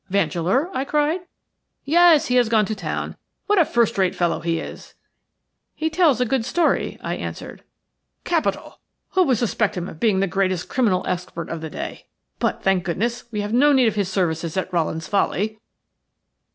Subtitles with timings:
[0.09, 1.19] "Vandeleur?" I cried.
[1.85, 3.15] "Yes, he has gone to town.
[3.45, 4.95] What a first rate fellow he is!"
[5.75, 7.63] "He tells a good story," I answered.
[8.23, 8.79] "Capital.
[9.11, 12.07] Who would suspect him of being the greatest criminal expert of the day?
[12.39, 15.59] But, thank goodness, we have no need of his services at Rowland's Folly."